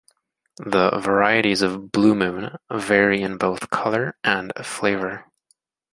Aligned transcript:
The 0.57 0.97
varieties 0.99 1.61
of 1.61 1.91
Blue 1.91 2.15
Moon 2.15 2.55
vary 2.71 3.21
in 3.21 3.37
both 3.37 3.69
color 3.69 4.17
and 4.23 4.51
flavor. 4.63 5.25